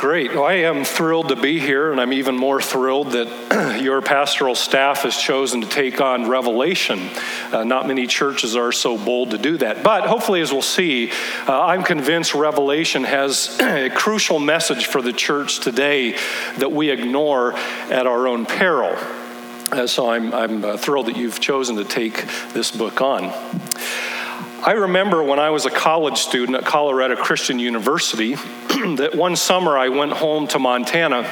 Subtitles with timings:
[0.00, 0.32] Great.
[0.32, 4.54] Well, I am thrilled to be here, and I'm even more thrilled that your pastoral
[4.54, 7.10] staff has chosen to take on Revelation.
[7.52, 9.82] Uh, not many churches are so bold to do that.
[9.82, 11.10] But hopefully, as we'll see,
[11.46, 16.12] uh, I'm convinced Revelation has a crucial message for the church today
[16.56, 17.52] that we ignore
[17.90, 18.96] at our own peril.
[19.70, 22.24] Uh, so I'm, I'm uh, thrilled that you've chosen to take
[22.54, 23.34] this book on.
[24.62, 28.34] I remember when I was a college student at Colorado Christian University
[28.96, 31.22] that one summer I went home to Montana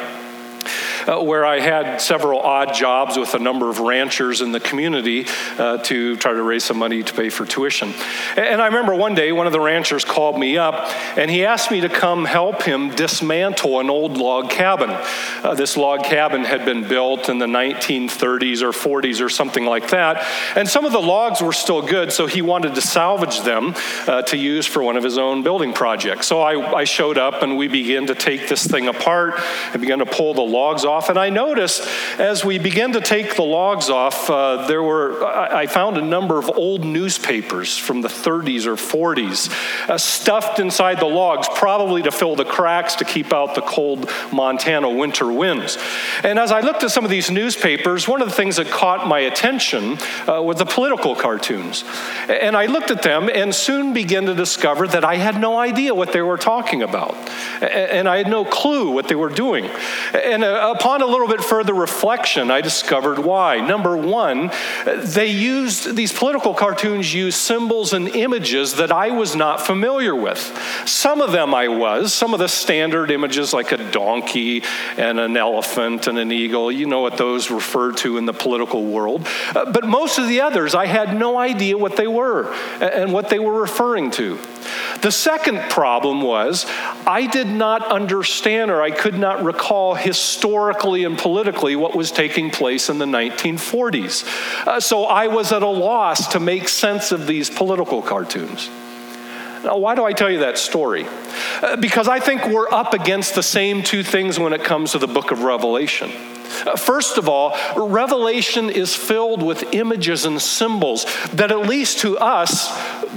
[1.09, 5.27] uh, where I had several odd jobs with a number of ranchers in the community
[5.59, 7.95] uh, to try to raise some money to pay for tuition.
[8.37, 10.75] And I remember one day one of the ranchers called me up
[11.17, 14.91] and he asked me to come help him dismantle an old log cabin.
[15.43, 19.89] Uh, this log cabin had been built in the 1930s or 40s or something like
[19.91, 20.27] that.
[20.57, 23.75] And some of the logs were still good, so he wanted to salvage them
[24.07, 26.27] uh, to use for one of his own building projects.
[26.27, 29.35] So I, I showed up and we began to take this thing apart
[29.73, 31.09] and began to pull the logs off off.
[31.09, 31.87] And I noticed
[32.19, 36.39] as we began to take the logs off, uh, there were, I found a number
[36.39, 39.49] of old newspapers from the 30s or 40s
[39.89, 44.11] uh, stuffed inside the logs, probably to fill the cracks to keep out the cold
[44.33, 45.79] Montana winter winds.
[46.25, 49.07] And as I looked at some of these newspapers, one of the things that caught
[49.07, 51.85] my attention uh, was the political cartoons.
[52.29, 55.95] And I looked at them and soon began to discover that I had no idea
[55.95, 57.15] what they were talking about.
[57.63, 59.71] And I had no clue what they were doing.
[60.13, 63.61] And uh, upon upon a little bit further reflection, I discovered why.
[63.61, 64.51] Number one,
[64.87, 70.39] they used, these political cartoons used symbols and images that I was not familiar with.
[70.87, 74.63] Some of them I was, some of the standard images like a donkey
[74.97, 78.83] and an elephant and an eagle, you know what those refer to in the political
[78.83, 79.27] world.
[79.55, 82.51] Uh, but most of the others, I had no idea what they were
[82.81, 84.39] and what they were referring to.
[85.03, 86.67] The second problem was
[87.07, 89.95] I did not understand or I could not recall
[90.79, 94.25] historically and politically what was taking place in the 1940s.
[94.67, 98.69] Uh, so I was at a loss to make sense of these political cartoons.
[99.65, 101.07] Now, why do I tell you that story?
[101.63, 104.99] Uh, because I think we're up against the same two things when it comes to
[104.99, 106.13] the book of Revelation.
[106.67, 112.19] Uh, first of all, Revelation is filled with images and symbols that, at least to
[112.19, 112.69] us,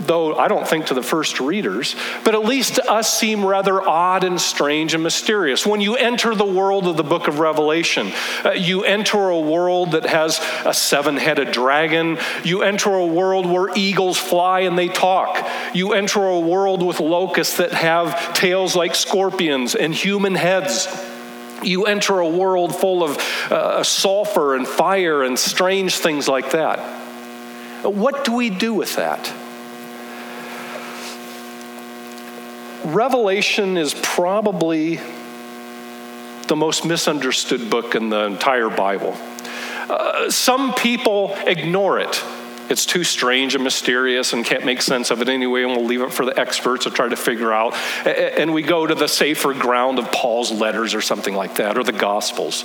[0.05, 3.81] though I don't think to the first readers, but at least to us seem rather
[3.81, 5.65] odd and strange and mysterious.
[5.65, 8.11] When you enter the world of the book of Revelation,
[8.43, 12.17] uh, you enter a world that has a seven headed dragon.
[12.43, 15.47] You enter a world where eagles fly and they talk.
[15.73, 20.87] You enter a world with locusts that have tails like scorpions and human heads.
[21.63, 23.17] You enter a world full of
[23.51, 26.79] uh, sulfur and fire and strange things like that.
[27.83, 29.33] What do we do with that?
[32.83, 34.99] Revelation is probably
[36.47, 39.15] the most misunderstood book in the entire Bible.
[39.89, 42.23] Uh, some people ignore it
[42.71, 46.01] it's too strange and mysterious and can't make sense of it anyway, and we'll leave
[46.01, 47.75] it for the experts to try to figure out.
[48.05, 51.83] And we go to the safer ground of Paul's letters or something like that, or
[51.83, 52.63] the Gospels.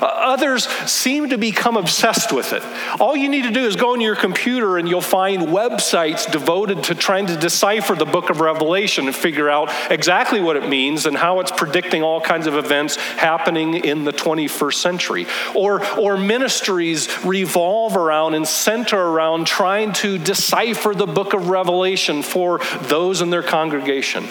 [0.00, 2.62] Uh, others seem to become obsessed with it.
[3.00, 6.84] All you need to do is go on your computer and you'll find websites devoted
[6.84, 11.06] to trying to decipher the book of Revelation and figure out exactly what it means
[11.06, 15.26] and how it's predicting all kinds of events happening in the 21st century.
[15.54, 22.22] Or, or ministries revolve around and center around trying to decipher the book of Revelation
[22.22, 24.26] for those in their congregation.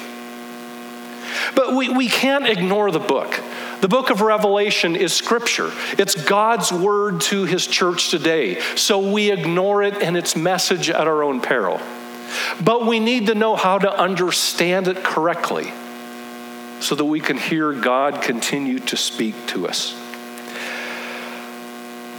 [1.56, 3.42] But we, we can't ignore the book.
[3.81, 5.72] The book of Revelation is scripture.
[5.97, 8.59] It's God's word to his church today.
[8.75, 11.80] So we ignore it and its message at our own peril.
[12.62, 15.72] But we need to know how to understand it correctly
[16.80, 19.96] so that we can hear God continue to speak to us.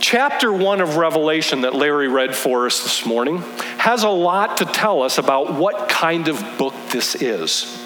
[0.01, 3.43] Chapter one of Revelation that Larry read for us this morning
[3.77, 7.79] has a lot to tell us about what kind of book this is.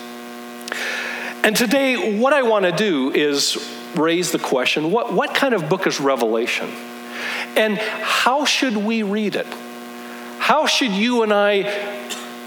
[1.42, 3.58] And today, what I want to do is
[3.96, 6.70] raise the question what, what kind of book is Revelation?
[7.56, 9.46] And how should we read it?
[10.38, 11.62] How should you and I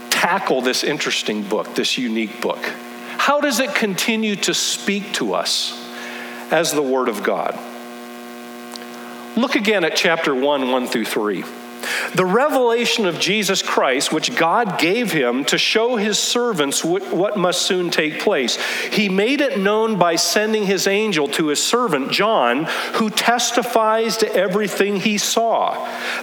[0.09, 2.63] tackle this interesting book, this unique book?
[3.17, 5.77] How does it continue to speak to us
[6.51, 7.59] as the Word of God?
[9.37, 11.43] Look again at chapter 1, 1 through 3.
[12.15, 17.61] The revelation of Jesus Christ, which God gave him to show his servants what must
[17.61, 18.57] soon take place,
[18.91, 24.35] he made it known by sending his angel to his servant John, who testifies to
[24.35, 25.75] everything he saw.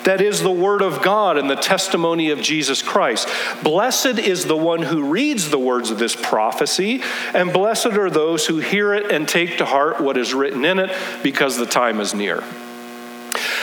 [0.02, 3.28] That is the word of God and the testimony of Jesus Christ.
[3.62, 7.00] Blessed is the one who reads the words of this prophecy,
[7.32, 10.80] and blessed are those who hear it and take to heart what is written in
[10.80, 10.90] it,
[11.22, 12.42] because the time is near.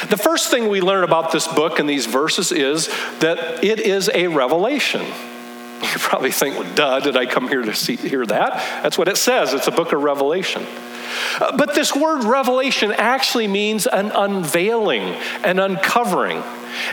[0.09, 2.87] The first thing we learn about this book and these verses is
[3.19, 5.05] that it is a revelation.
[5.81, 8.83] You probably think, well, duh, did I come here to see, hear that?
[8.83, 9.51] That's what it says.
[9.51, 10.63] It's a book of revelation.
[11.39, 15.01] Uh, but this word revelation actually means an unveiling,
[15.43, 16.43] an uncovering.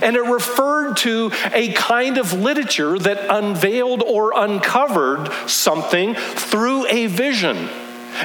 [0.00, 7.06] And it referred to a kind of literature that unveiled or uncovered something through a
[7.06, 7.68] vision.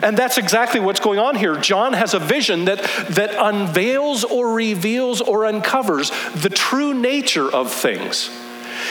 [0.02, 1.56] And that's exactly what's going on here.
[1.56, 2.80] John has a vision that,
[3.10, 8.30] that unveils or reveals or uncovers the true nature of things.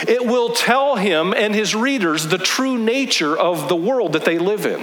[0.07, 4.39] It will tell him and his readers the true nature of the world that they
[4.39, 4.83] live in.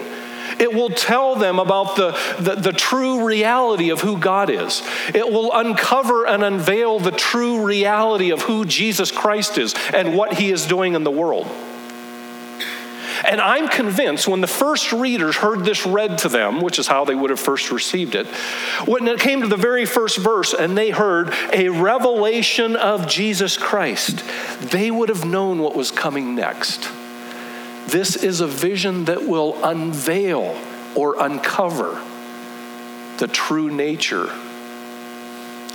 [0.60, 4.82] It will tell them about the, the, the, true reality of who God is.
[5.14, 10.34] It will uncover and unveil the true reality of who Jesus Christ is and what
[10.34, 11.48] he is doing in the world.
[13.26, 17.06] And I'm convinced when the first readers heard this read to them, which is how
[17.06, 18.28] they would have first received it,
[18.86, 23.58] when it came to the very first verse and they heard a revelation of Jesus
[23.58, 24.24] Christ,
[24.62, 26.90] they would have known what was coming next.
[27.88, 30.56] This is a vision that will unveil
[30.96, 32.02] or uncover
[33.18, 34.30] the true nature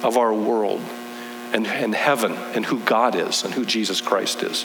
[0.02, 0.81] of our world
[1.52, 4.64] and, and heaven and who God is and who Jesus Christ is.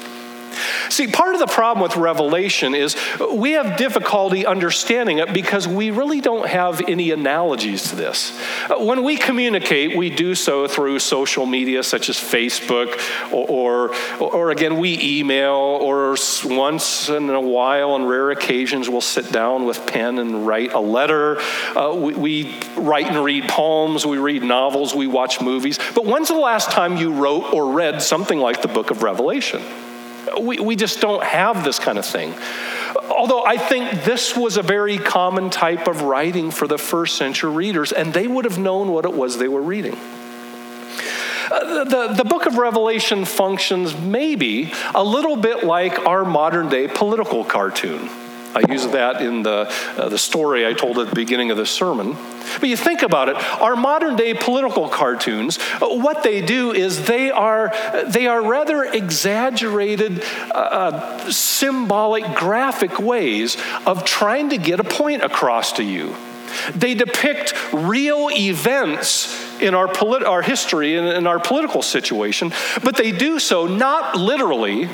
[0.90, 2.96] See, part of the problem with Revelation is
[3.34, 8.38] we have difficulty understanding it because we really don't have any analogies to this.
[8.78, 13.00] When we communicate, we do so through social media such as Facebook,
[13.32, 16.16] or, or, or again, we email, or
[16.46, 20.80] once in a while, on rare occasions, we'll sit down with pen and write a
[20.80, 21.40] letter.
[21.76, 25.80] Uh, we, we write and read poems, we read novels, we watch movies.
[25.94, 29.62] But when's the last time you wrote or read something like the book of Revelation?
[30.40, 32.34] We, we just don't have this kind of thing.
[33.10, 37.52] Although I think this was a very common type of writing for the first century
[37.52, 39.98] readers, and they would have known what it was they were reading.
[41.52, 46.88] Uh, the, the book of Revelation functions maybe a little bit like our modern day
[46.88, 48.10] political cartoon.
[48.56, 51.66] I use that in the, uh, the story I told at the beginning of the
[51.66, 52.18] sermon.
[52.60, 57.06] But you think about it, our modern day political cartoons, uh, what they do is
[57.06, 57.72] they are,
[58.08, 65.24] they are rather exaggerated, uh, uh, symbolic, graphic ways of trying to get a point
[65.24, 66.16] across to you.
[66.74, 72.52] They depict real events in our, polit- our history and in our political situation,
[72.84, 74.90] but they do so not literally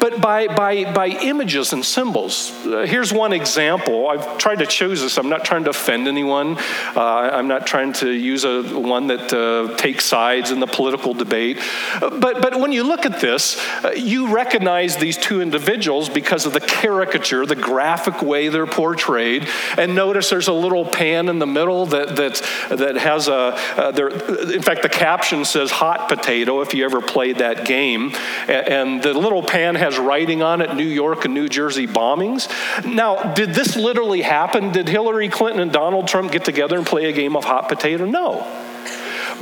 [0.00, 2.50] but by, by, by images and symbols.
[2.66, 4.08] Uh, here's one example.
[4.08, 5.18] I've tried to choose this.
[5.18, 6.56] I'm not trying to offend anyone.
[6.96, 11.12] Uh, I'm not trying to use a one that uh, takes sides in the political
[11.12, 11.60] debate.
[12.00, 16.54] But, but when you look at this, uh, you recognize these two individuals because of
[16.54, 19.46] the caricature, the graphic way they're portrayed.
[19.76, 23.34] And notice there's a little pan in the middle that, that, that has a,
[23.76, 28.12] uh, there, in fact, the caption says hot potato if you ever played that game.
[28.48, 32.48] And the little pan has has writing on it New York and New Jersey bombings.
[32.84, 34.72] Now, did this literally happen?
[34.72, 38.04] Did Hillary Clinton and Donald Trump get together and play a game of hot potato?
[38.04, 38.46] No.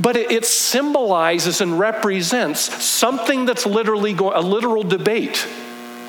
[0.00, 5.46] But it, symbolizes and represents something that's literally going, a literal debate,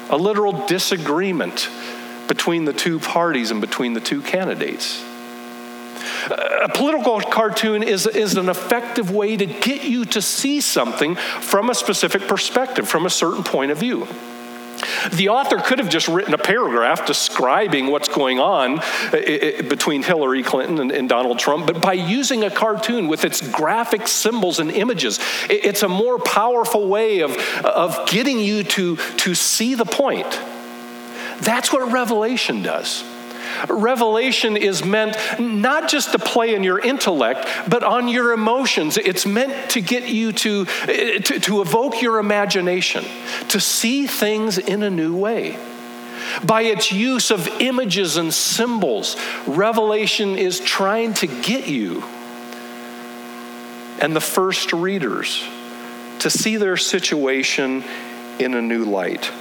[0.10, 1.70] a literal disagreement
[2.28, 5.04] between the two parties and between the two candidates.
[6.30, 11.70] A political cartoon is, is an effective way to get you to see something from
[11.70, 14.08] a specific perspective, from a certain point of view.
[15.12, 19.62] The author could have just written a paragraph describing what's going on uh, uh, uh,
[19.64, 24.08] between Hillary Clinton and, and, Donald Trump, but by using a cartoon with its graphic
[24.08, 29.76] symbols and images, it's a more powerful way of, of getting you to, to see
[29.76, 30.40] the point.
[31.42, 33.04] That's what Revelation does.
[33.68, 38.98] Revelation is meant not just to play in your intellect, but on your emotions.
[38.98, 43.06] It's meant to get you to, to, to evoke your imagination,
[43.50, 45.58] to see things in a new way.
[46.46, 49.16] By its use of images and symbols,
[49.48, 52.04] Revelation is trying to get you
[54.02, 55.44] and the first readers
[56.20, 57.84] to see their situation
[58.40, 59.32] in a new light.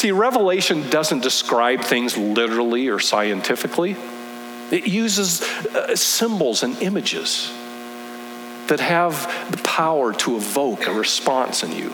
[0.00, 3.96] See, Revelation doesn't describe things literally or scientifically,
[4.70, 7.52] it uses uh, symbols and images.
[8.68, 11.92] that have the power to evoke a response in you.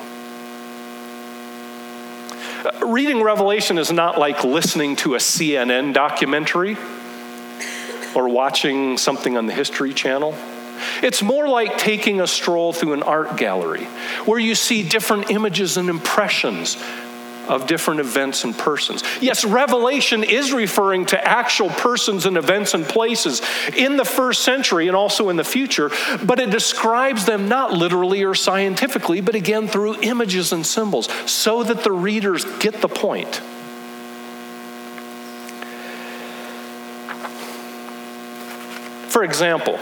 [2.64, 6.76] Uh, reading Revelation is not like listening to a CNN documentary
[8.14, 10.32] or watching something on the History Channel.
[11.02, 13.86] It's more like taking a stroll through an art gallery
[14.26, 16.76] where you see different images and impressions
[17.48, 19.02] of different events and persons.
[19.20, 23.42] Yes, Revelation is referring to actual persons and events and places
[23.76, 25.90] in the first century and also in the future,
[26.24, 31.62] but it describes them not literally or scientifically, but again through images and symbols so
[31.62, 33.40] that the readers get the point.
[39.08, 39.78] For example,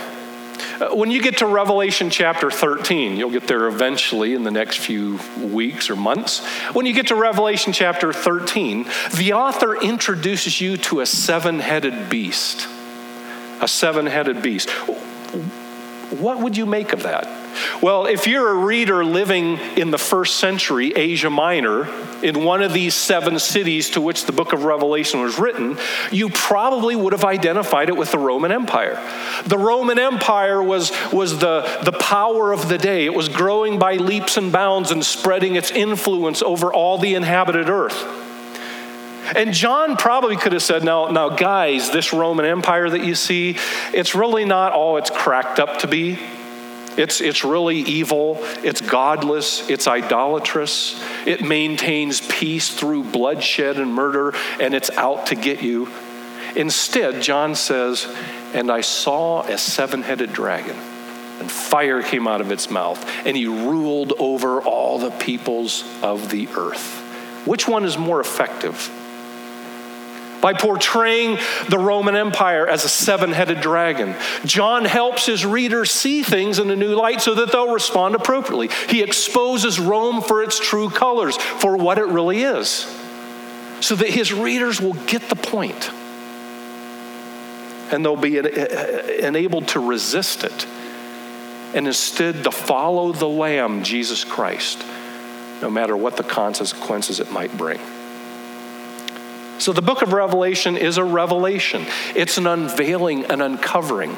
[0.81, 4.79] Uh, when you get to Revelation chapter 13, you'll get there eventually in the next
[4.79, 6.45] few weeks or months.
[6.73, 12.09] When you get to Revelation chapter 13, the author introduces you to a seven headed
[12.11, 12.67] beast.
[13.61, 14.71] A seven headed beast.
[16.11, 17.44] What would you make of that?
[17.81, 21.89] Well, if you're a reader living in the first century, Asia Minor,
[22.23, 25.77] in one of these seven cities to which the book of Revelation was written,
[26.11, 28.95] you probably would have identified it with the Roman Empire.
[29.47, 33.95] The Roman Empire was, was the, the power of the day, it was growing by
[33.95, 38.23] leaps and bounds and spreading its influence over all the inhabited earth.
[39.35, 43.57] And John probably could have said, now, now, guys, this Roman Empire that you see,
[43.93, 46.19] it's really not all it's cracked up to be.
[46.97, 54.35] It's, it's really evil, it's godless, it's idolatrous, it maintains peace through bloodshed and murder,
[54.61, 55.89] and it's out to get you.
[56.57, 58.07] Instead, John says,
[58.53, 60.77] And I saw a seven headed dragon,
[61.41, 66.31] and fire came out of its mouth, and he ruled over all the peoples of
[66.31, 67.01] the earth.
[67.45, 68.91] Which one is more effective?
[70.45, 71.39] By portraying
[71.71, 74.15] the Roman Empire as a seven headed dragon.
[74.45, 78.69] John helps his readers see things in a new light so that they'll respond appropriately.
[78.91, 82.87] He exposes Rome for its true colors, for what it really is,
[83.81, 85.91] so that his readers will get the point
[87.91, 90.67] and they'll be eh, enabled to resist it
[91.73, 94.85] and instead to follow the Lamb, Jesus Christ,
[95.63, 97.81] no matter what the consequences it might bring.
[99.59, 104.17] So the book of Revelation is a revelation, it's an unveiling, an uncovering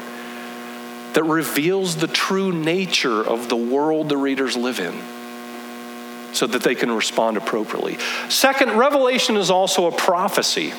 [1.12, 5.00] that reveals the true nature of the world the readers live in
[6.35, 7.97] so that they can respond appropriately.
[8.28, 10.73] Second, Revelation is also a prophecy.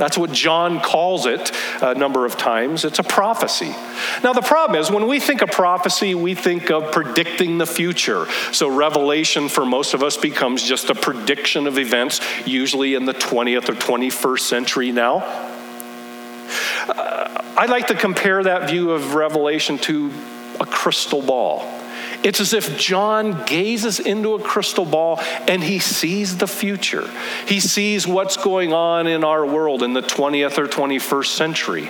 [0.00, 1.52] That's what John calls it
[1.82, 2.86] a number of times.
[2.86, 3.74] It's a prophecy.
[4.24, 8.26] Now, the problem is when we think of prophecy, we think of predicting the future.
[8.50, 13.12] So, Revelation for most of us becomes just a prediction of events, usually in the
[13.12, 15.16] 20th or 21st century now.
[16.88, 20.10] Uh, I like to compare that view of Revelation to
[20.60, 21.79] a crystal ball.
[22.22, 27.08] It's as if John gazes into a crystal ball and he sees the future.
[27.46, 31.88] He sees what's going on in our world in the 20th or 21st century.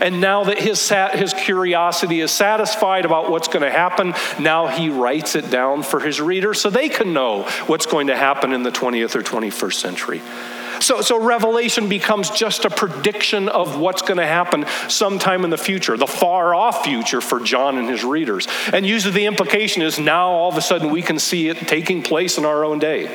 [0.00, 4.88] And now that his, his curiosity is satisfied about what's going to happen, now he
[4.88, 8.62] writes it down for his readers so they can know what's going to happen in
[8.62, 10.22] the 20th or 21st century.
[10.82, 15.56] So, so Revelation becomes just a prediction of what's going to happen sometime in the
[15.56, 18.48] future, the far off future for John and his readers.
[18.72, 22.02] And usually the implication is now all of a sudden we can see it taking
[22.02, 23.06] place in our own day.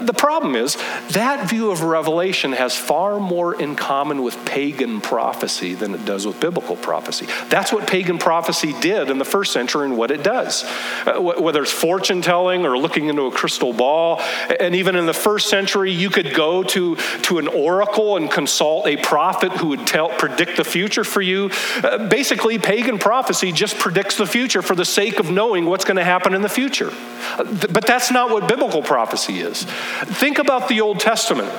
[0.00, 0.76] The problem is
[1.10, 6.26] that view of Revelation has far more in common with pagan prophecy than it does
[6.26, 7.26] with biblical prophecy.
[7.48, 10.64] That's what pagan prophecy did in the first century and what it does.
[11.06, 14.20] Uh, whether it's fortune telling or looking into a crystal ball,
[14.60, 18.86] and even in the first century, you could go to, to an oracle and consult
[18.86, 21.50] a prophet who would tell, predict the future for you.
[21.82, 25.96] Uh, basically, pagan prophecy just predicts the future for the sake of knowing what's going
[25.96, 26.90] to happen in the future.
[27.38, 29.66] Uh, but that's not what biblical prophecy is.
[30.06, 31.52] Think about the Old Testament.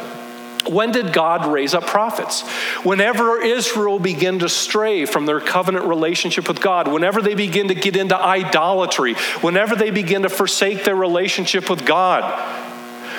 [0.68, 2.48] When did God raise up prophets?
[2.84, 7.76] Whenever Israel began to stray from their covenant relationship with God, whenever they begin to
[7.76, 12.24] get into idolatry, whenever they begin to forsake their relationship with God,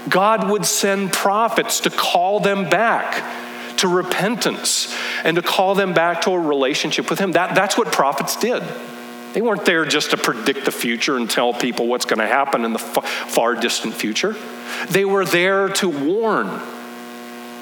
[0.09, 3.25] God would send prophets to call them back
[3.79, 7.33] to repentance and to call them back to a relationship with Him.
[7.33, 8.63] That, that's what prophets did.
[9.33, 12.65] They weren't there just to predict the future and tell people what's going to happen
[12.65, 14.35] in the far distant future.
[14.91, 16.49] They were there to warn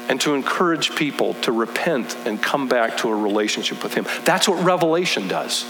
[0.08, 4.06] and to encourage people to repent and come back to a relationship with Him.
[4.24, 5.66] That's what Revelation does.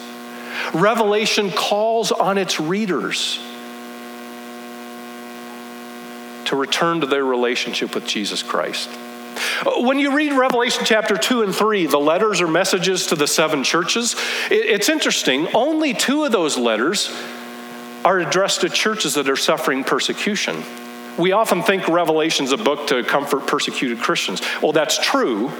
[0.73, 3.41] Revelation calls on its readers
[6.47, 8.89] to return to their relationship with Jesus Christ.
[9.79, 13.65] When you read Revelation chapter 2 and 3, the letters or messages to the seven
[13.65, 14.17] churches,
[14.51, 15.49] it's interesting.
[15.55, 17.11] Only two of those letters
[18.05, 20.63] are addressed to churches that are suffering persecution.
[21.19, 24.41] We often think Revelation's a book to comfort persecuted Christians.
[24.63, 25.53] Well, that's true,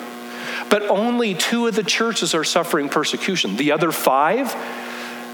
[0.71, 3.57] but only two of the churches are suffering persecution.
[3.57, 4.55] The other five,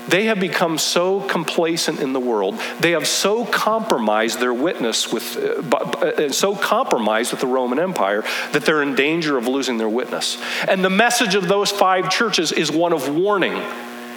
[0.09, 2.61] they have become so complacent in the world.
[2.81, 8.23] They have so compromised their witness with, uh, uh, so compromised with the Roman Empire
[8.53, 10.39] that they're in danger of losing their witness.
[10.69, 13.55] And the message of those five churches is one of warning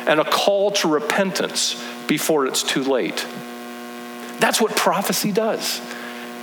[0.08, 3.26] and a call to repentance before it's too late.
[4.40, 5.82] That's what prophecy does.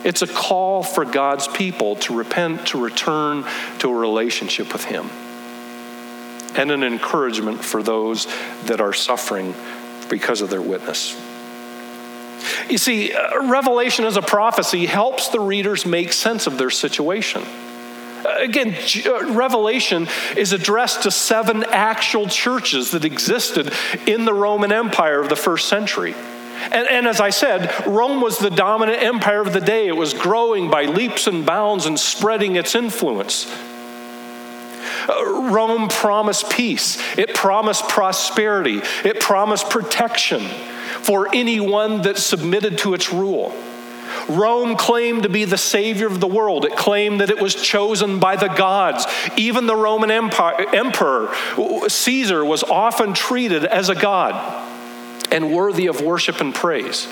[0.05, 3.45] It's a call for God's people to repent, to return
[3.79, 5.09] to a relationship with Him,
[6.57, 8.27] and an encouragement for those
[8.65, 9.55] that are suffering
[10.09, 11.21] because of their witness.
[12.69, 17.43] You see, uh, revelation as a prophecy helps the readers make sense of their situation.
[18.39, 18.75] Again,
[19.07, 23.73] uh, Revelation is addressed to seven actual churches that existed
[24.07, 26.15] in the Roman Empire of the first century.
[26.71, 29.89] And, and, as I said, Rome was the dominant empire of the day.
[29.89, 33.47] It was growing by leaps and bounds and spreading its influence.
[35.51, 40.41] Rome promised peace, it promised prosperity, it promised protection
[41.03, 43.55] for anyone that submitted to its rule.
[44.29, 46.65] Rome claimed to be the savior of the world.
[46.65, 49.07] It claimed that it was chosen by the gods.
[49.37, 51.35] Even the Roman Empire, emperor,
[51.89, 54.35] Caesar, was often treated as a god
[55.31, 57.07] and worthy of worship and praise.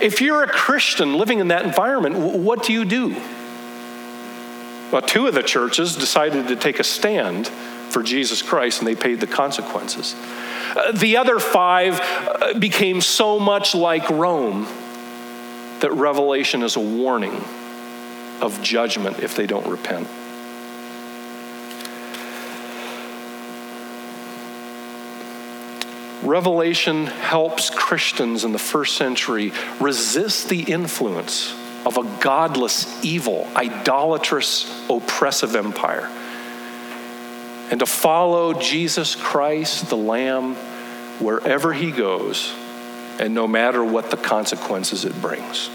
[0.00, 3.16] If you're a Christian living in that environment, what do you do?
[4.94, 8.94] Well, two of the churches decided to take a stand for Jesus Christ and they
[8.94, 10.14] paid the consequences.
[10.76, 14.68] Uh, the other five uh, became so much like Rome
[15.80, 17.44] that Revelation is a warning
[18.40, 20.06] of judgment if they don't repent.
[26.22, 31.52] Revelation helps Christians in the first century resist the influence
[31.86, 36.10] of a godless, evil, idolatrous, oppressive empire
[37.70, 40.54] and to follow Jesus Christ, the Lamb,
[41.18, 42.52] wherever he goes,
[43.18, 45.70] and no matter what the consequences it brings.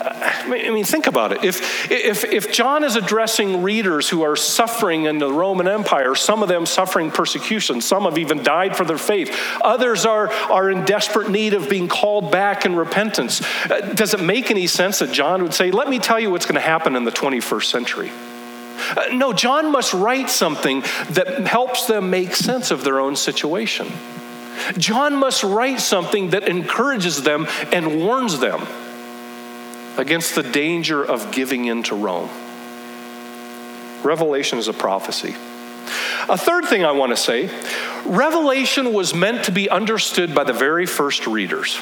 [0.00, 1.44] Uh, I mean, think about it.
[1.44, 6.42] If, if, if John is addressing readers who are suffering in the Roman Empire, some
[6.42, 10.84] of them suffering persecution, some have even died for their faith, others are, are in
[10.84, 15.12] desperate need of being called back in repentance, uh, does it make any sense that
[15.12, 18.10] John would say, Let me tell you what's going to happen in the 21st century?
[18.96, 20.80] Uh, no, John must write something
[21.10, 23.90] that helps them make sense of their own situation.
[24.78, 28.66] John must write something that encourages them and warns them
[29.96, 32.30] against the danger of giving in to Rome.
[34.02, 35.34] Revelation is a prophecy.
[36.28, 37.50] A third thing I want to say
[38.04, 41.78] Revelation was meant to be understood by the very first readers.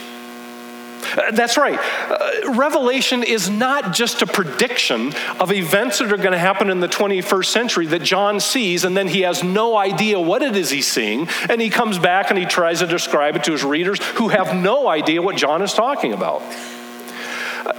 [1.16, 1.78] Uh, that's right.
[1.78, 6.80] Uh, Revelation is not just a prediction of events that are going to happen in
[6.80, 10.70] the 21st century that John sees, and then he has no idea what it is
[10.70, 14.02] he's seeing, and he comes back and he tries to describe it to his readers
[14.14, 16.42] who have no idea what John is talking about.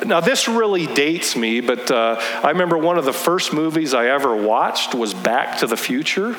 [0.06, 4.08] Now, this really dates me, but uh, I remember one of the first movies I
[4.08, 6.36] ever watched was Back to the Future.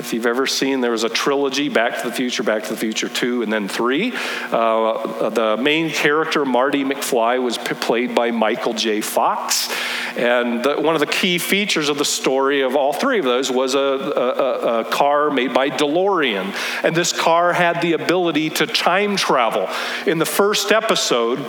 [0.00, 2.76] If you've ever seen, there was a trilogy Back to the Future, Back to the
[2.76, 4.14] Future 2, and then 3.
[4.50, 9.02] Uh, the main character, Marty McFly, was p- played by Michael J.
[9.02, 9.68] Fox.
[10.16, 13.50] And the, one of the key features of the story of all three of those
[13.50, 16.54] was a, a, a, car made by DeLorean.
[16.82, 19.68] And this car had the ability to time travel.
[20.06, 21.44] In the first episode,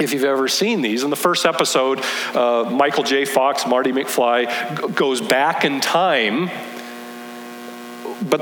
[0.00, 1.02] if you've ever seen these.
[1.02, 2.00] In the first episode,
[2.34, 3.24] uh, Michael J.
[3.24, 6.50] Fox, Marty McFly, g- goes back in time,
[8.22, 8.40] but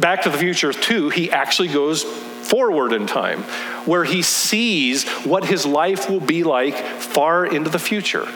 [0.00, 3.42] Back to the Future 2, he actually goes forward in time,
[3.86, 8.26] where he sees what his life will be like far into the future.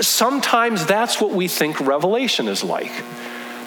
[0.00, 2.92] Sometimes that's what we think Revelation is like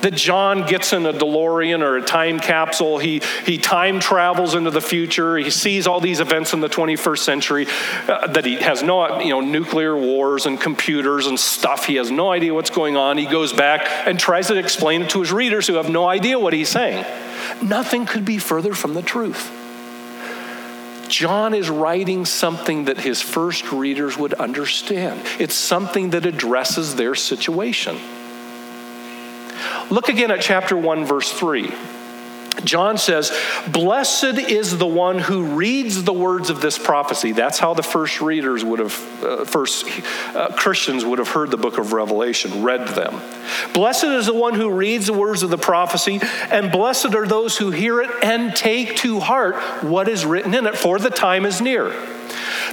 [0.02, 2.98] that John gets in a DeLorean or a time capsule.
[2.98, 5.38] He, he time travels into the future.
[5.38, 7.68] He sees all these events in the 21st century
[8.08, 11.86] uh, that he has no, you know, nuclear wars and computers and stuff.
[11.86, 13.18] He has no idea what's going on.
[13.18, 16.40] He goes back and tries to explain it to his readers who have no idea
[16.40, 17.06] what he's saying.
[17.62, 19.58] Nothing could be further from the truth.
[21.12, 25.22] John is writing something that his first readers would understand.
[25.40, 28.00] It's something that addresses their situation.
[29.90, 31.72] Look again at chapter 1, verse 3.
[32.64, 33.32] John says,
[33.68, 37.32] Blessed is the one who reads the words of this prophecy.
[37.32, 39.86] That's how the first readers would have, uh, first
[40.36, 43.22] uh, Christians would have heard the book of Revelation, read them.
[43.74, 46.20] Blessed is the one who reads the words of the prophecy,
[46.52, 50.68] and blessed are those who hear it and take to heart what is written in
[50.68, 51.90] it, for the time is near.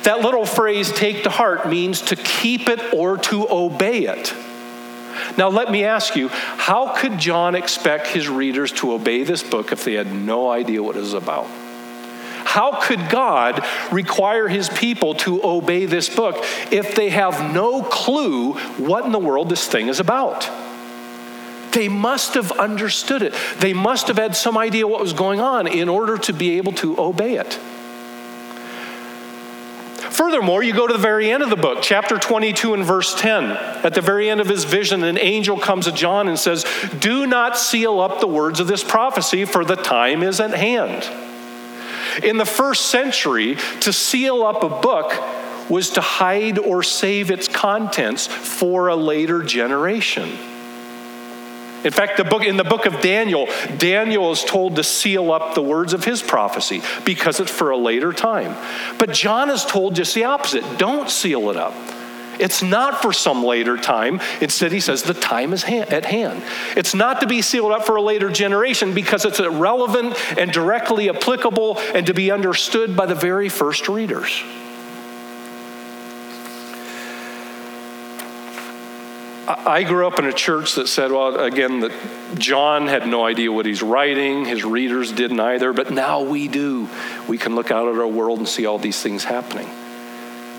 [0.03, 4.35] That little phrase, take to heart, means to keep it or to obey it.
[5.37, 9.73] Now, let me ask you how could John expect his readers to obey this book
[9.73, 11.47] if they had no idea what it was about?
[12.45, 16.37] How could God require his people to obey this book
[16.73, 20.49] if they have no clue what in the world this thing is about?
[21.73, 23.35] They must have understood it.
[23.59, 26.73] They must have had some idea what was going on in order to be able
[26.73, 27.59] to obey it.
[30.19, 33.53] Furthermore, you go to the very end of the book, chapter 22 and verse 10.
[33.53, 36.67] At the very end of his vision, an angel comes to John and says,
[36.99, 41.09] Do not seal up the words of this prophecy, for the time is at hand.
[42.25, 45.13] In the first century, to seal up a book
[45.71, 50.37] was to hide or save its contents for a later generation.
[51.85, 55.55] In fact, the book, in the book of Daniel, Daniel is told to seal up
[55.55, 58.57] the words of his prophecy because it's for a later time.
[58.99, 61.75] But John is told just the opposite don't seal it up.
[62.39, 64.21] It's not for some later time.
[64.41, 66.43] Instead, he says the time is at hand.
[66.77, 71.09] It's not to be sealed up for a later generation because it's relevant and directly
[71.09, 74.43] applicable and to be understood by the very first readers.
[79.51, 81.93] I grew up in a church that said, well, again, that
[82.35, 86.87] John had no idea what he's writing, his readers didn't either, but now we do.
[87.27, 89.67] We can look out at our world and see all these things happening.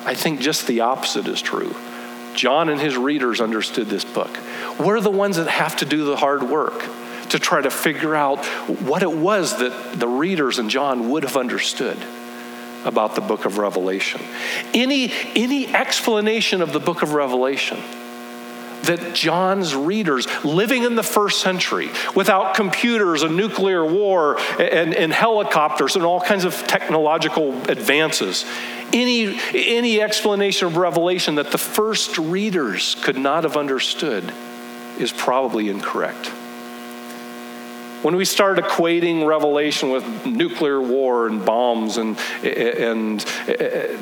[0.05, 1.75] I think just the opposite is true.
[2.33, 4.35] John and his readers understood this book.
[4.79, 6.83] We're the ones that have to do the hard work
[7.29, 11.37] to try to figure out what it was that the readers and John would have
[11.37, 11.97] understood
[12.85, 14.21] about the book of Revelation.
[14.73, 17.77] Any, any explanation of the book of Revelation
[18.83, 25.11] that John's readers, living in the first century, without computers and nuclear war and, and
[25.11, 28.45] helicopters and all kinds of technological advances,
[28.93, 34.33] any, any explanation of Revelation that the first readers could not have understood
[34.97, 36.27] is probably incorrect.
[38.01, 43.99] When we start equating Revelation with nuclear war and bombs and, and, and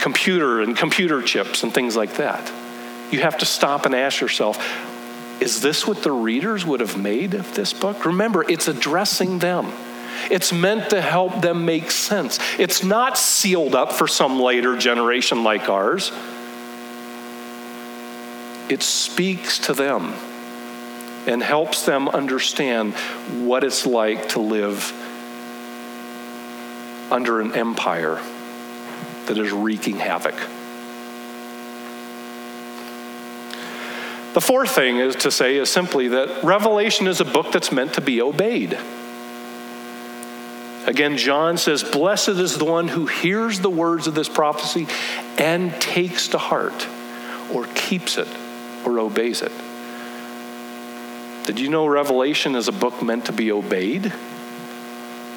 [0.00, 2.50] computer and computer chips and things like that,
[3.10, 4.58] you have to stop and ask yourself
[5.40, 8.04] is this what the readers would have made of this book?
[8.04, 9.72] Remember, it's addressing them.
[10.30, 12.40] It's meant to help them make sense.
[12.58, 16.10] It's not sealed up for some later generation like ours.
[18.68, 20.14] It speaks to them
[21.26, 24.92] and helps them understand what it's like to live
[27.10, 28.20] under an empire
[29.26, 30.34] that is wreaking havoc.
[34.38, 37.94] The fourth thing is to say is simply that Revelation is a book that's meant
[37.94, 38.78] to be obeyed.
[40.86, 44.86] Again, John says, Blessed is the one who hears the words of this prophecy
[45.38, 46.86] and takes to heart,
[47.52, 48.28] or keeps it,
[48.86, 49.50] or obeys it.
[51.46, 54.12] Did you know Revelation is a book meant to be obeyed?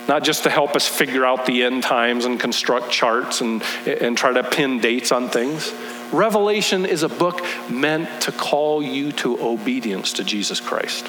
[0.07, 4.15] Not just to help us figure out the end times and construct charts and, and
[4.15, 5.73] try to pin dates on things.
[6.11, 11.07] Revelation is a book meant to call you to obedience to Jesus Christ.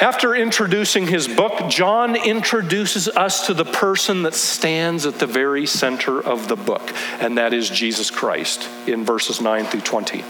[0.00, 5.64] After introducing his book, John introduces us to the person that stands at the very
[5.64, 10.22] center of the book, and that is Jesus Christ in verses 9 through 20.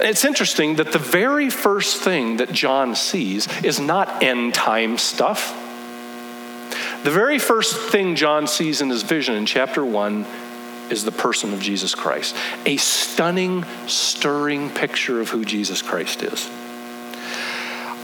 [0.00, 5.63] It's interesting that the very first thing that John sees is not end time stuff.
[7.04, 10.24] The very first thing John sees in his vision in chapter 1
[10.88, 12.34] is the person of Jesus Christ.
[12.64, 16.48] A stunning, stirring picture of who Jesus Christ is.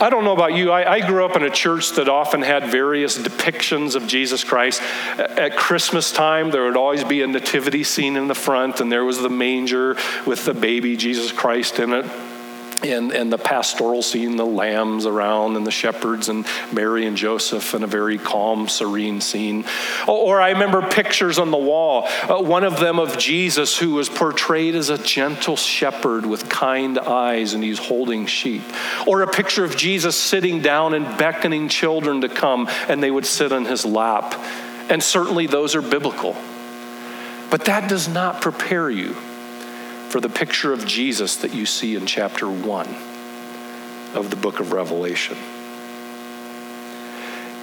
[0.03, 0.71] I don't know about you.
[0.71, 4.83] I, I, grew up in a church that often had various depictions of Jesus Christ.
[5.17, 9.05] At Christmas time, there would always be a nativity scene in the front, and there
[9.07, 12.05] was the manger with the baby Jesus Christ in it
[12.83, 17.75] and, and the pastoral scene, the lambs around and the shepherds and Mary and Joseph
[17.75, 19.65] and a very calm, serene scene.
[20.07, 24.09] Or, I remember pictures on the wall, uh, one of them of Jesus who was
[24.09, 28.63] portrayed as a gentle shepherd with kind eyes and he's holding sheep.
[29.07, 33.27] Or a picture of Jesus sitting down and beckoning children to come and they would
[33.27, 34.35] sit on his lap.
[34.89, 36.37] And certainly those are biblical.
[37.51, 39.17] But that does not prepare you
[40.11, 42.97] for the picture of Jesus that you see in chapter 1.
[44.15, 45.37] of the book of Revelation.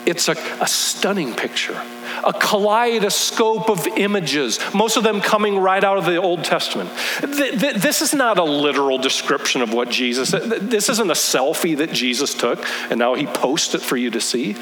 [0.05, 1.81] It's a, a stunning picture,
[2.23, 6.89] a kaleidoscope of images, most of them coming right out of the Old Testament.
[7.21, 12.33] This is not a literal description of what Jesus, this isn't a selfie that Jesus
[12.33, 14.55] took and now he posts it for you to see.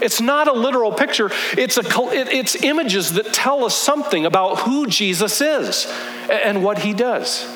[0.00, 4.86] It's not a literal picture, it's, a, it's images that tell us something about who
[4.86, 5.86] Jesus is
[6.30, 7.46] and what he does.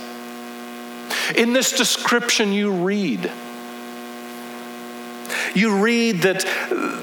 [1.34, 3.30] In this description, you read
[5.54, 6.40] you read that,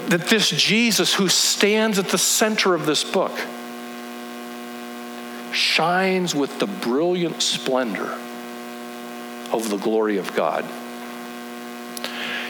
[0.10, 3.38] that this Jesus who stands at the center of this book
[5.52, 8.18] shines with the brilliant splendor
[9.52, 10.66] of the glory of God.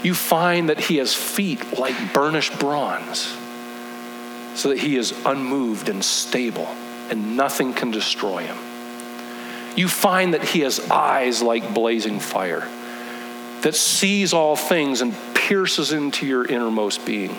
[0.05, 3.35] You find that he has feet like burnished bronze,
[4.53, 6.67] so that he is unmoved and stable,
[7.09, 8.57] and nothing can destroy him.
[9.75, 12.67] You find that he has eyes like blazing fire,
[13.63, 17.35] that sees all things and pierces into your innermost being.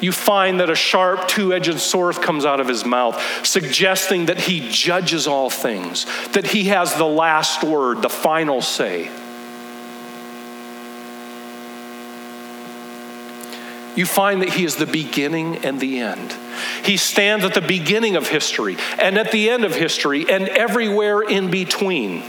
[0.00, 4.40] You find that a sharp, two edged sword comes out of his mouth, suggesting that
[4.40, 9.10] he judges all things, that he has the last word, the final say.
[13.96, 16.34] You find that he is the beginning and the end.
[16.84, 21.22] He stands at the beginning of history and at the end of history and everywhere
[21.22, 22.22] in between.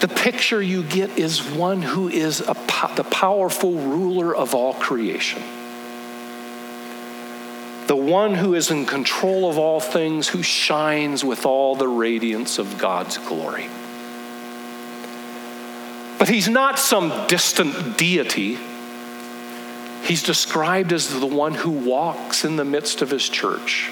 [0.00, 2.56] the picture you get is one who is a,
[2.96, 5.42] the powerful ruler of all creation.
[7.86, 12.58] The one who is in control of all things, who shines with all the radiance
[12.58, 13.68] of God's glory.
[16.20, 18.58] But he's not some distant deity.
[20.04, 23.90] He's described as the one who walks in the midst of his church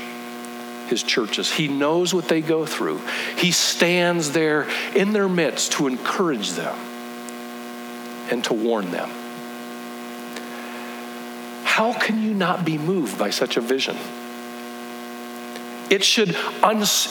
[0.88, 1.53] his churches.
[1.53, 3.01] He knows what they go through.
[3.37, 6.77] He stands there in their midst to encourage them
[8.31, 9.11] and to warn them.
[11.64, 13.97] How can you not be moved by such a vision?
[15.90, 16.37] It should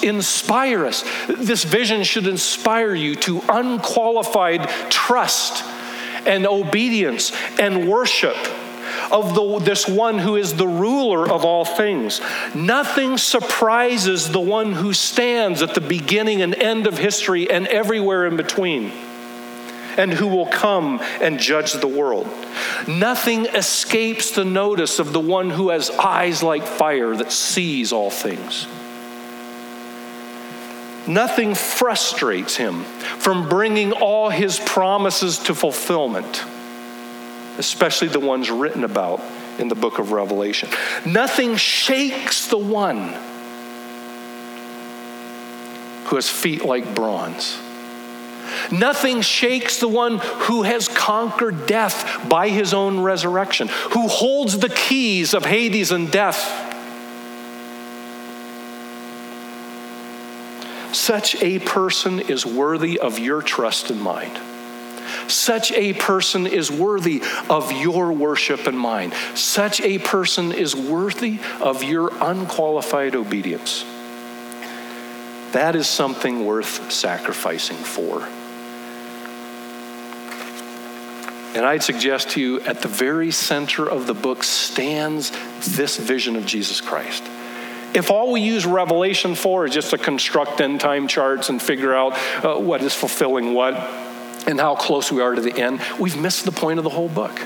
[0.04, 1.04] inspire us.
[1.28, 5.64] This vision should inspire you to unqualified trust
[6.26, 8.36] and obedience and worship
[9.12, 12.22] of the, this one who is the ruler of all things.
[12.54, 18.26] Nothing surprises the one who stands at the beginning and end of history and everywhere
[18.26, 18.92] in between,
[19.98, 22.28] and who will come and judge the world.
[22.88, 28.12] Nothing escapes the notice of the one who has eyes like fire that sees all
[28.12, 28.68] things.
[31.08, 36.44] Nothing frustrates him from bringing all his promises to fulfillment
[37.58, 39.22] especially the ones written about
[39.60, 40.70] in the book of Revelation.
[41.06, 43.16] Nothing shakes the one
[46.06, 47.58] who has feet like bronze.
[48.72, 54.70] Nothing shakes the one who has conquered death by his own resurrection, who holds the
[54.70, 56.66] keys of Hades and death.
[60.94, 64.40] Such a person is worthy of your trust and mind.
[65.28, 69.14] Such a person is worthy of your worship and mine.
[69.36, 73.86] Such a person is worthy of your unqualified obedience.
[75.54, 78.28] That is something worth sacrificing for.
[81.56, 85.32] And I'd suggest to you at the very center of the book stands
[85.76, 87.24] this vision of Jesus Christ.
[87.94, 91.96] If all we use Revelation for is just to construct end time charts and figure
[91.96, 93.74] out uh, what is fulfilling what,
[94.46, 97.10] and how close we are to the end, we've missed the point of the whole
[97.10, 97.42] book.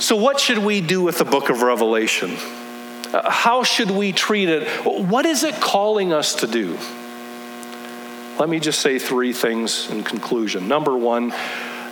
[0.00, 2.36] So, what should we do with the book of Revelation?
[3.24, 4.68] How should we treat it?
[4.84, 6.78] What is it calling us to do?
[8.38, 10.68] Let me just say three things in conclusion.
[10.68, 11.32] Number one,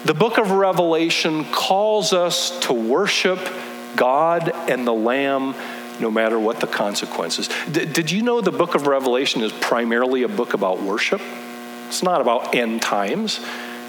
[0.05, 3.39] the book of Revelation calls us to worship
[3.97, 5.55] God and the Lamb
[6.01, 7.49] no matter what the consequences.
[7.71, 11.23] D- did you know the book of Revelation is primarily a book about worship?
[11.89, 13.41] It's not about end times.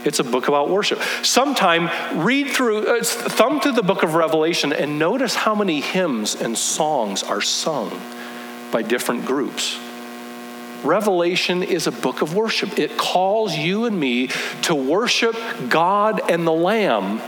[0.05, 1.01] It's a book about worship.
[1.23, 1.89] Sometime
[2.23, 6.57] read through, uh, thumb through the book of Revelation and notice how many hymns and
[6.57, 7.99] songs are sung
[8.71, 9.79] by different groups.
[10.83, 12.77] Revelation is a book of worship.
[12.77, 14.27] It calls you and me
[14.63, 15.35] to worship
[15.67, 17.21] God and the Lamb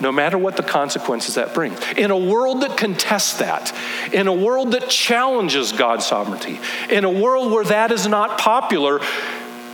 [0.00, 1.78] no matter what the consequences that brings.
[1.96, 3.72] In a world that contests that,
[4.12, 6.58] in a world that challenges God's sovereignty,
[6.90, 9.00] in a world where that is not popular,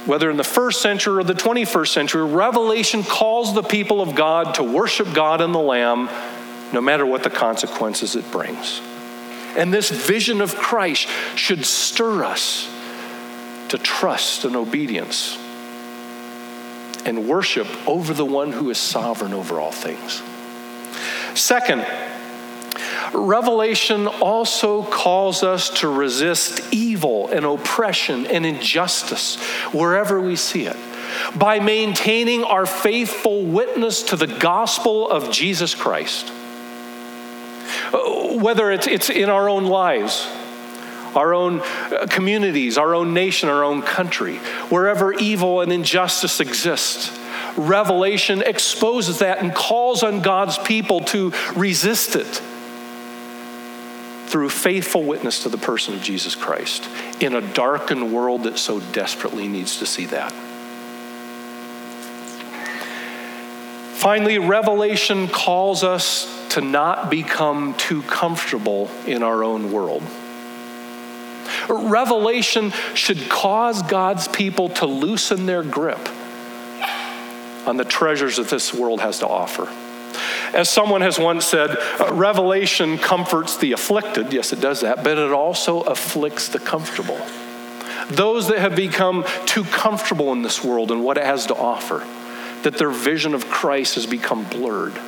[0.08, 4.54] whether in the first century or the 21st century, Revelation calls the people of God
[4.54, 6.08] to worship God and the Lamb
[6.72, 8.80] no matter what the consequences it brings.
[9.56, 12.72] And this vision of Christ should stir us
[13.68, 15.36] to trust and obedience
[17.04, 20.22] and worship over the one who is sovereign over all things.
[21.38, 21.86] Second,
[23.12, 29.36] Revelation also calls us to resist evil and oppression and injustice
[29.72, 30.76] wherever we see it
[31.36, 36.28] by maintaining our faithful witness to the gospel of Jesus Christ.
[38.40, 40.28] Whether it's, it's in our own lives,
[41.14, 44.36] our own uh, communities, our own nation, our own country,
[44.68, 47.18] wherever evil and injustice exists.
[47.56, 52.42] Revelation exposes that and calls on God's people to resist it
[54.28, 56.86] through faithful witness to the person of Jesus Christ
[57.20, 60.32] in a darkened world that so desperately needs to see that.
[63.94, 70.02] Finally, Revelation calls us to not become too comfortable in our own world.
[71.68, 76.08] Revelation should cause God's people to loosen their grip
[77.66, 79.68] on the treasures that this world has to offer.
[80.54, 84.32] As someone has once said, uh, Revelation comforts the afflicted.
[84.32, 87.20] Yes, it does that, but it also afflicts the comfortable.
[88.10, 92.06] Those that have become too comfortable in this world and what it has to offer
[92.62, 94.98] that their vision of Christ has become blurred.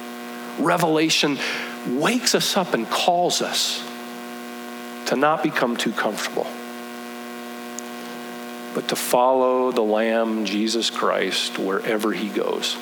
[0.58, 1.38] Revelation
[1.86, 3.82] wakes us up and calls us
[5.06, 6.46] to not become too comfortable,
[8.74, 12.76] but to follow the Lamb, Jesus Christ, wherever he goes.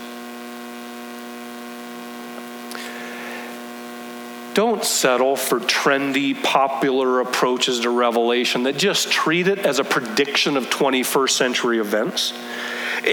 [4.78, 10.56] Don't settle for trendy, popular approaches to Revelation that just treat it as a prediction
[10.56, 12.32] of 21st century events.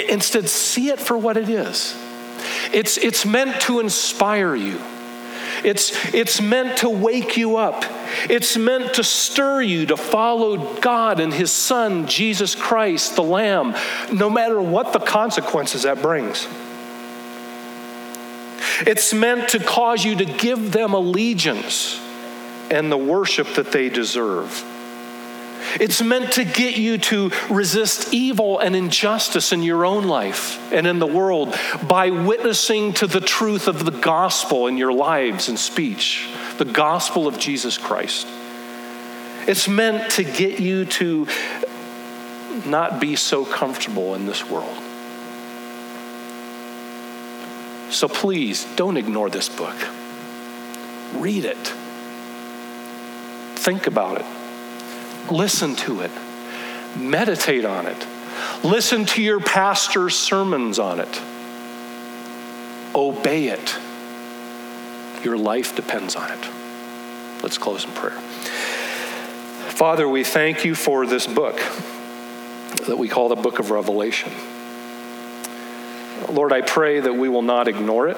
[0.08, 1.98] Instead, see it for what it is.
[2.72, 4.80] It's, it's meant to inspire you.
[5.64, 7.84] It's, it's meant to wake you up.
[8.30, 13.74] It's meant to stir you to follow God and His Son, Jesus Christ, the Lamb,
[14.14, 16.48] no matter what the consequences that brings.
[18.82, 22.00] It's meant to cause you to give them allegiance
[22.70, 24.64] and the worship that they deserve.
[25.80, 30.88] It's meant to get you to resist evil and injustice in your own life and
[30.88, 31.56] in the world
[31.88, 37.28] by witnessing to the truth of the gospel in your lives and speech, the gospel
[37.28, 38.28] of Jesus Christ.
[39.48, 41.28] It's meant to get you to
[42.66, 44.82] not be so comfortable in this world.
[47.96, 49.76] So please don't ignore this book.
[51.14, 51.74] Read it.
[53.56, 54.26] Think about it.
[55.32, 56.12] Listen to it,
[56.96, 58.06] meditate on it,
[58.64, 61.22] listen to your pastor's sermons on it,
[62.94, 63.76] obey it.
[65.24, 66.50] Your life depends on it.
[67.42, 68.20] Let's close in prayer.
[69.72, 71.60] Father, we thank you for this book
[72.88, 74.32] that we call the book of Revelation.
[76.36, 78.18] Lord, I pray that we will not ignore it,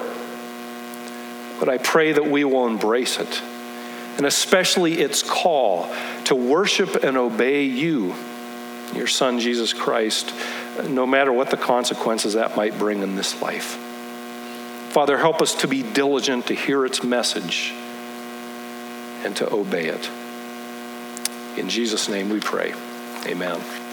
[1.58, 3.42] but I pray that we will embrace it
[4.18, 5.88] and especially its call
[6.24, 8.14] to worship and obey you,
[8.92, 10.34] your Son, Jesus Christ,
[10.88, 13.76] no matter what the consequences that might bring in this life.
[14.90, 17.72] Father, help us to be diligent to hear its message
[19.22, 20.10] and to obey it.
[21.56, 22.74] In Jesus' name we pray.
[23.26, 23.87] Amen.